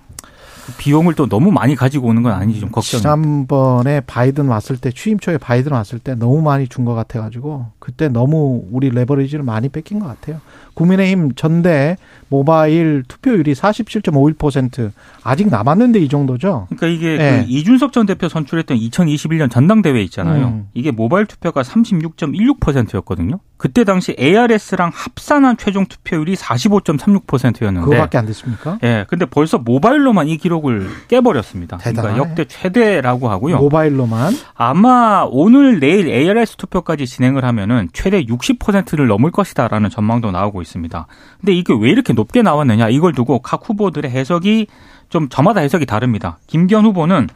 그 0.71 0.77
비용을 0.79 1.15
또 1.15 1.27
너무 1.29 1.51
많이 1.51 1.75
가지고 1.77 2.09
오는 2.09 2.23
건 2.23 2.33
아닌지 2.33 2.61
좀 2.61 2.71
걱정이. 2.71 3.01
지난번에 3.01 4.01
바이든 4.07 4.47
왔을 4.49 4.77
때 4.77 4.91
취임 4.91 5.19
초에 5.19 5.39
바이든 5.39 5.73
왔을 5.73 5.99
때 5.99 6.15
너무 6.15 6.43
많이 6.43 6.67
준 6.69 6.85
것 6.85 6.95
같아가지고 6.95 7.67
그때 7.79 8.09
너무 8.09 8.63
우리 8.73 8.89
레버리지를 8.91 9.45
많이 9.45 9.69
뺏긴 9.69 9.99
것 10.01 10.07
같아요. 10.07 10.41
국민의힘 10.75 11.33
전대 11.35 11.97
모바일 12.29 13.03
투표율이 13.07 13.53
47.51% 13.55 14.93
아직 15.23 15.49
남았는데 15.49 15.99
이 16.01 16.09
정도죠. 16.09 16.69
그러니까 16.71 16.87
이게 16.87 17.19
네. 17.19 17.43
그 17.45 17.51
이준석 17.51 17.93
전 17.93 18.07
대표 18.07 18.29
선출했던 18.29 18.79
2021년 18.79 19.51
전당대회 19.51 20.01
있잖아요. 20.05 20.47
음. 20.47 20.69
이게 20.73 20.91
모바일 20.91 21.27
투표가 21.27 21.63
36.16%였거든요. 21.63 23.41
그때 23.57 23.85
당시 23.85 24.17
ARS랑 24.19 24.91
합산한 24.95 25.57
최종 25.59 25.85
투표율이 25.87 26.35
45.36%였는데 26.35 27.85
그거밖에 27.85 28.17
안 28.17 28.25
됐습니까? 28.27 28.79
예, 28.85 29.05
근데 29.09 29.27
벌써 29.27 29.59
모바일로만 29.59 30.29
이 30.29 30.37
기록 30.39 30.60
을 30.69 30.89
깨버렸습니다. 31.09 31.79
그러니까 31.79 32.03
대단하네. 32.03 32.19
역대 32.19 32.45
최대라고 32.45 33.31
하고요. 33.31 33.57
모바일로만 33.59 34.35
아마 34.55 35.27
오늘 35.29 35.81
내일 35.81 36.09
ARS 36.09 36.57
투표까지 36.57 37.07
진행을 37.07 37.45
하면은 37.45 37.89
최대 37.93 38.23
60%를 38.25 39.07
넘을 39.07 39.31
것이다라는 39.31 39.89
전망도 39.91 40.31
나오고 40.31 40.61
있습니다. 40.61 41.07
근데 41.41 41.53
이게 41.53 41.75
왜 41.79 41.91
이렇게 41.91 42.13
높게 42.13 42.43
나왔느냐 42.43 42.89
이걸 42.91 43.13
두고 43.13 43.41
각 43.41 43.69
후보들의 43.69 44.11
해석이 44.11 44.67
좀 45.09 45.29
저마다 45.29 45.61
해석이 45.61 45.87
다릅니다. 45.87 46.39
김기현 46.47 46.85
후보는 46.85 47.29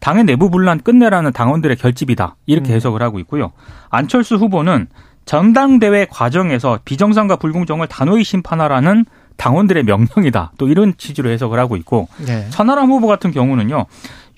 당의 0.00 0.24
내부 0.24 0.50
분란 0.50 0.80
끝내라는 0.80 1.32
당원들의 1.32 1.76
결집이다 1.76 2.36
이렇게 2.46 2.72
음. 2.72 2.74
해석을 2.74 3.02
하고 3.02 3.18
있고요. 3.18 3.52
안철수 3.90 4.36
후보는 4.36 4.86
전당대회 5.24 6.06
과정에서 6.06 6.78
비정상과 6.84 7.36
불공정을 7.36 7.86
단호히 7.88 8.24
심판하라는 8.24 9.04
당원들의 9.38 9.84
명령이다. 9.84 10.52
또 10.58 10.68
이런 10.68 10.94
취지로 10.98 11.30
해석을 11.30 11.58
하고 11.58 11.76
있고 11.76 12.08
예. 12.28 12.48
천하람 12.50 12.90
후보 12.90 13.06
같은 13.06 13.30
경우는요. 13.30 13.86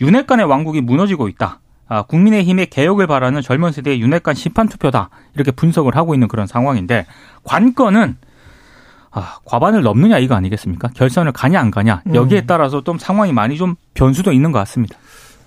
윤핵관의 0.00 0.46
왕국이 0.46 0.80
무너지고 0.80 1.28
있다. 1.28 1.58
아, 1.88 2.02
국민의힘의 2.02 2.66
개혁을 2.66 3.08
바라는 3.08 3.42
젊은 3.42 3.72
세대의 3.72 4.00
윤핵관 4.00 4.36
심판 4.36 4.68
투표다. 4.68 5.10
이렇게 5.34 5.50
분석을 5.50 5.96
하고 5.96 6.14
있는 6.14 6.28
그런 6.28 6.46
상황인데 6.46 7.06
관건은 7.42 8.16
아, 9.10 9.38
과반을 9.44 9.82
넘느냐 9.82 10.18
이거 10.18 10.36
아니겠습니까? 10.36 10.88
결선을 10.94 11.32
가냐 11.32 11.58
안 11.58 11.72
가냐 11.72 12.02
여기에 12.14 12.42
음. 12.42 12.46
따라서 12.46 12.84
좀 12.84 12.96
상황이 12.96 13.32
많이 13.32 13.56
좀 13.56 13.74
변수도 13.94 14.30
있는 14.30 14.52
것 14.52 14.60
같습니다. 14.60 14.96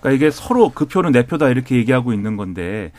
그러니까 0.00 0.16
이게 0.16 0.30
서로 0.30 0.70
그 0.74 0.84
표는 0.84 1.12
내 1.12 1.24
표다 1.24 1.48
이렇게 1.48 1.76
얘기하고 1.76 2.12
있는 2.12 2.36
건데 2.36 2.92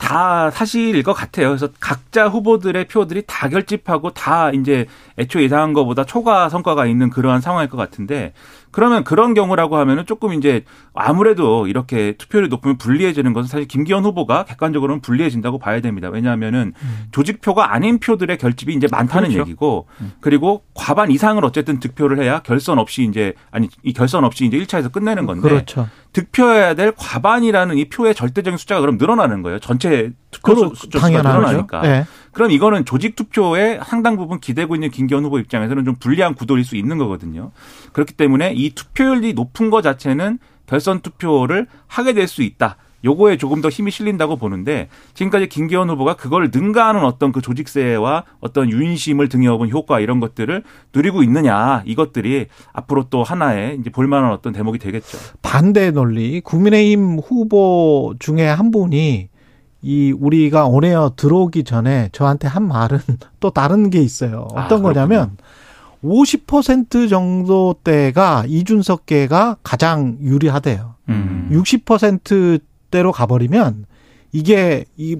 다 0.00 0.50
사실일 0.50 1.02
것 1.02 1.12
같아요. 1.12 1.48
그래서 1.48 1.68
각자 1.78 2.26
후보들의 2.26 2.88
표들이 2.88 3.22
다 3.26 3.48
결집하고 3.48 4.10
다 4.10 4.50
이제 4.50 4.86
애초 5.18 5.42
예상한 5.42 5.74
것보다 5.74 6.04
초과 6.04 6.48
성과가 6.48 6.86
있는 6.86 7.10
그러한 7.10 7.42
상황일 7.42 7.68
것 7.68 7.76
같은데 7.76 8.32
그러면 8.70 9.04
그런 9.04 9.34
경우라고 9.34 9.76
하면은 9.76 10.06
조금 10.06 10.32
이제 10.32 10.64
아무래도 10.94 11.66
이렇게 11.66 12.12
투표율이 12.12 12.48
높으면 12.48 12.78
불리해지는 12.78 13.32
것은 13.32 13.48
사실 13.48 13.66
김기현 13.66 14.04
후보가 14.04 14.44
객관적으로는 14.44 15.00
불리해진다고 15.00 15.58
봐야 15.58 15.80
됩니다. 15.80 16.08
왜냐하면은 16.08 16.72
조직표가 17.12 17.72
아닌 17.72 17.98
표들의 17.98 18.38
결집이 18.38 18.74
이제 18.74 18.86
많다는 18.90 19.30
그렇죠. 19.30 19.40
얘기고 19.40 19.86
그리고 20.20 20.64
과반 20.74 21.10
이상을 21.10 21.44
어쨌든 21.44 21.80
득표를 21.80 22.20
해야 22.22 22.40
결선 22.40 22.78
없이 22.78 23.04
이제 23.04 23.34
아니 23.50 23.68
이 23.82 23.92
결선 23.92 24.24
없이 24.24 24.46
이제 24.46 24.58
1차에서 24.58 24.92
끝내는 24.92 25.26
건데 25.26 25.48
그렇죠. 25.48 25.88
득표해야 26.12 26.74
될 26.74 26.92
과반이라는 26.96 27.76
이 27.78 27.88
표의 27.88 28.14
절대적인 28.14 28.56
숫자가 28.56 28.80
그럼 28.80 28.96
늘어나는 28.98 29.42
거예요. 29.42 29.58
전체 29.58 30.12
투표 30.30 30.54
그럼 30.54 30.74
수- 30.74 30.82
수가 30.86 30.98
당연하죠. 31.00 31.38
늘어나니까. 31.40 31.86
예. 31.86 32.06
그럼 32.32 32.50
이거는 32.52 32.84
조직 32.84 33.16
투표에 33.16 33.80
상당 33.84 34.16
부분 34.16 34.38
기대고 34.40 34.74
있는 34.76 34.90
김기현 34.90 35.24
후보 35.24 35.38
입장에서는 35.38 35.84
좀 35.84 35.94
불리한 35.96 36.34
구도일 36.34 36.64
수 36.64 36.76
있는 36.76 36.98
거거든요. 36.98 37.50
그렇기 37.92 38.14
때문에 38.14 38.52
이 38.54 38.70
투표율이 38.74 39.32
높은 39.34 39.70
것 39.70 39.82
자체는 39.82 40.38
결선 40.66 41.00
투표를 41.00 41.66
하게 41.88 42.12
될 42.12 42.28
수 42.28 42.42
있다. 42.42 42.76
요거에 43.02 43.38
조금 43.38 43.62
더 43.62 43.70
힘이 43.70 43.90
실린다고 43.90 44.36
보는데 44.36 44.90
지금까지 45.14 45.48
김기현 45.48 45.88
후보가 45.88 46.16
그걸 46.16 46.50
능가하는 46.52 47.02
어떤 47.02 47.32
그 47.32 47.40
조직세와 47.40 48.24
어떤 48.40 48.68
윤심을 48.70 49.30
등에 49.30 49.46
업은 49.48 49.70
효과 49.70 50.00
이런 50.00 50.20
것들을 50.20 50.62
누리고 50.94 51.22
있느냐 51.22 51.82
이것들이 51.86 52.48
앞으로 52.74 53.06
또 53.08 53.22
하나의 53.24 53.78
이제 53.80 53.88
볼만한 53.88 54.30
어떤 54.32 54.52
대목이 54.52 54.78
되겠죠. 54.78 55.16
반대 55.40 55.90
논리 55.92 56.42
국민의힘 56.42 57.20
후보 57.26 58.14
중에 58.18 58.46
한 58.46 58.70
분이 58.70 59.29
이 59.82 60.12
우리가 60.12 60.66
온에어 60.66 61.12
들어오기 61.16 61.64
전에 61.64 62.10
저한테 62.12 62.48
한 62.48 62.66
말은 62.66 62.98
또 63.40 63.50
다른 63.50 63.90
게 63.90 64.00
있어요. 64.00 64.48
아, 64.54 64.64
어떤 64.64 64.82
거냐면 64.82 65.36
50% 66.04 67.08
정도대가 67.08 68.44
이준석계가 68.46 69.58
가장 69.62 70.18
유리하대요. 70.20 70.94
음. 71.08 71.48
60%대로 71.52 73.12
가버리면 73.12 73.86
이게 74.32 74.84
이 74.96 75.16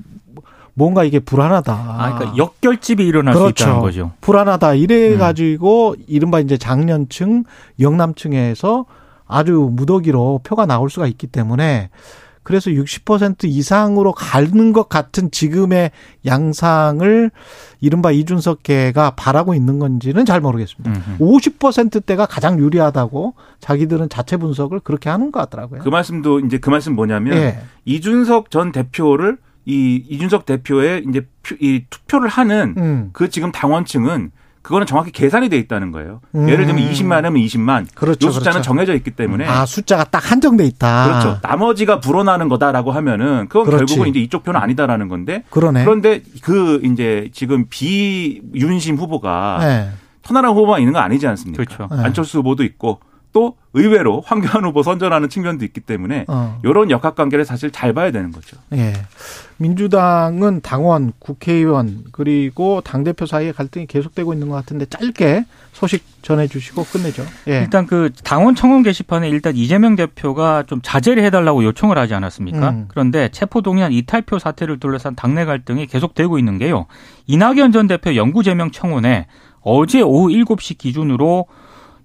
뭔가 0.74 1.04
이게 1.04 1.18
불안하다. 1.18 1.72
아, 1.72 2.14
그러니까 2.14 2.36
역결집이 2.36 3.04
일어날 3.04 3.34
수 3.34 3.40
그렇죠. 3.40 3.64
있다는 3.64 3.80
거죠. 3.80 4.12
불안하다. 4.20 4.74
이래 4.74 5.16
가지고 5.16 5.94
이른바 6.06 6.40
이제 6.40 6.56
장년층, 6.56 7.44
영남층에서 7.80 8.86
아주 9.26 9.70
무더기로 9.72 10.40
표가 10.42 10.66
나올 10.66 10.88
수가 10.88 11.06
있기 11.06 11.26
때문에 11.26 11.90
그래서 12.50 12.70
60% 12.72 13.44
이상으로 13.44 14.12
가는 14.12 14.72
것 14.72 14.88
같은 14.88 15.30
지금의 15.30 15.92
양상을 16.26 17.30
이른바 17.80 18.10
이준석계가 18.10 19.10
바라고 19.12 19.54
있는 19.54 19.78
건지는 19.78 20.24
잘 20.24 20.40
모르겠습니다. 20.40 20.90
음, 20.90 21.02
음. 21.06 21.18
50%대가 21.20 22.26
가장 22.26 22.58
유리하다고 22.58 23.34
자기들은 23.60 24.08
자체 24.08 24.36
분석을 24.36 24.80
그렇게 24.80 25.08
하는 25.08 25.30
것 25.30 25.38
같더라고요. 25.40 25.80
그 25.82 25.88
말씀도 25.88 26.40
이제 26.40 26.58
그 26.58 26.70
말씀 26.70 26.94
뭐냐면 26.96 27.36
예. 27.36 27.60
이준석 27.84 28.50
전 28.50 28.72
대표를 28.72 29.38
이 29.64 30.04
이준석 30.08 30.44
대표의 30.46 31.04
이제 31.08 31.26
표- 31.44 31.56
이 31.60 31.84
투표를 31.88 32.28
하는 32.28 32.74
음. 32.78 33.10
그 33.12 33.30
지금 33.30 33.52
당원층은 33.52 34.32
그거는 34.62 34.86
정확히 34.86 35.10
계산이 35.10 35.48
돼 35.48 35.56
있다는 35.58 35.90
거예요. 35.90 36.20
음. 36.34 36.48
예를 36.48 36.66
들면 36.66 36.90
20만 36.90 37.22
하면 37.22 37.34
20만. 37.34 37.86
그렇죠, 37.94 38.26
요 38.26 38.30
숫자는 38.30 38.52
그렇죠. 38.52 38.66
정해져 38.66 38.94
있기 38.94 39.10
때문에 39.12 39.46
아, 39.46 39.64
숫자가 39.64 40.04
딱 40.04 40.30
한정돼 40.30 40.64
있다. 40.66 41.04
그렇죠. 41.04 41.38
나머지가 41.42 42.00
불어나는 42.00 42.48
거다라고 42.48 42.92
하면은 42.92 43.48
그건 43.48 43.64
그렇지. 43.64 43.86
결국은 43.86 44.10
이제 44.10 44.20
이쪽 44.20 44.44
표는 44.44 44.60
아니다라는 44.60 45.08
건데 45.08 45.44
그러네. 45.50 45.84
그런데 45.84 46.22
그 46.42 46.80
이제 46.84 47.30
지금 47.32 47.66
비윤심 47.70 48.96
후보가 48.96 49.58
네. 49.60 49.90
천하람 50.22 50.52
후보만 50.54 50.80
있는 50.80 50.92
거 50.92 50.98
아니지 50.98 51.26
않습니까? 51.26 51.64
그렇죠. 51.64 51.88
네. 51.94 52.02
안철수 52.04 52.38
후보도 52.38 52.62
있고 52.64 53.00
또 53.32 53.56
의외로 53.72 54.20
황교안 54.26 54.64
후보 54.64 54.82
선전하는 54.82 55.28
측면도 55.28 55.64
있기 55.64 55.80
때문에 55.80 56.24
어. 56.26 56.58
이런 56.64 56.90
역학 56.90 57.14
관계를 57.14 57.44
사실 57.44 57.70
잘 57.70 57.92
봐야 57.92 58.10
되는 58.10 58.32
거죠. 58.32 58.56
예. 58.72 58.92
민주당은 59.58 60.60
당원, 60.62 61.12
국회의원 61.18 62.04
그리고 62.10 62.80
당 62.80 63.04
대표 63.04 63.26
사이의 63.26 63.52
갈등이 63.52 63.86
계속되고 63.86 64.32
있는 64.32 64.48
것 64.48 64.56
같은데 64.56 64.86
짧게 64.86 65.44
소식 65.72 66.04
전해주시고 66.22 66.84
끝내죠. 66.84 67.24
예. 67.48 67.60
일단 67.60 67.86
그 67.86 68.10
당원 68.24 68.54
청원 68.56 68.82
게시판에 68.82 69.28
일단 69.28 69.54
이재명 69.54 69.94
대표가 69.94 70.64
좀 70.64 70.80
자제를 70.82 71.22
해달라고 71.24 71.62
요청을 71.62 71.96
하지 71.96 72.14
않았습니까? 72.14 72.70
음. 72.70 72.84
그런데 72.88 73.28
체포 73.28 73.60
동의안 73.60 73.92
이탈표 73.92 74.38
사태를 74.40 74.80
둘러싼 74.80 75.14
당내 75.14 75.44
갈등이 75.44 75.86
계속되고 75.86 76.38
있는 76.38 76.58
게요. 76.58 76.86
이낙연 77.26 77.70
전 77.72 77.86
대표 77.86 78.16
영구 78.16 78.42
제명 78.42 78.72
청원에 78.72 79.26
어제 79.60 80.00
오후 80.00 80.28
7시 80.28 80.78
기준으로 80.78 81.46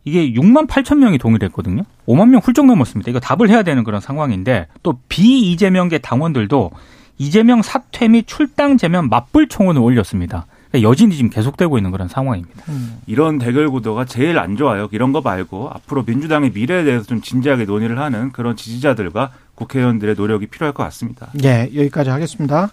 이게 0.06 0.32
6만 0.32 0.68
8천 0.68 1.00
명이 1.00 1.18
동의를 1.18 1.48
했거든요. 1.50 1.84
5만 2.08 2.30
명 2.30 2.40
훌쩍 2.44 2.66
넘었습니다. 2.68 3.10
이거 3.10 3.20
답을 3.20 3.50
해야 3.50 3.64
되는 3.64 3.84
그런 3.84 4.00
상황인데 4.00 4.68
또 4.84 5.00
비이재명계 5.10 5.98
당원들도 5.98 6.72
이재명 7.18 7.62
사퇴 7.62 8.08
및 8.08 8.28
출당 8.28 8.78
제명 8.78 9.10
맞불 9.10 9.50
청원을 9.50 9.82
올렸습니다. 9.82 10.46
그러니까 10.70 10.90
여진이 10.90 11.16
지금 11.16 11.30
계속되고 11.30 11.78
있는 11.78 11.92
그런 11.92 12.08
상황입니다. 12.08 12.64
음. 12.70 13.00
이런 13.08 13.40
대결 13.40 13.70
구도가 13.70 14.06
제일 14.06 14.38
안 14.38 14.58
좋아요. 14.58 14.90
이런 14.92 15.12
거 15.12 15.22
말고 15.22 15.70
앞으로 15.74 16.04
민주당의 16.04 16.52
미래에 16.52 16.84
대해서 16.84 17.06
좀 17.06 17.22
진지하게 17.22 17.66
논의를 17.66 18.00
하는 18.00 18.32
그런 18.32 18.56
지지자들과 18.56 19.32
국회의원들의 19.56 20.16
노력이 20.16 20.48
필요할 20.48 20.74
것 20.74 20.84
같습니다. 20.84 21.30
예, 21.44 21.70
여기까지 21.74 22.10
하겠습니다. 22.10 22.70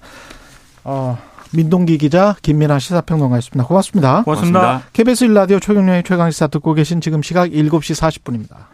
어, 0.85 1.17
민동기 1.55 1.99
기자, 1.99 2.35
김민아 2.43 2.79
시사평론가였습니다. 2.79 3.67
고맙습니다. 3.67 4.23
고맙습니다. 4.23 4.61
고맙습니다. 4.61 4.91
KBS 4.93 5.27
1라디오 5.27 5.61
최경련의 5.61 6.03
최강시사 6.05 6.47
듣고 6.49 6.75
계신 6.75 7.01
지금 7.01 7.23
시각 7.23 7.51
7시 7.51 8.23
40분입니다. 8.23 8.67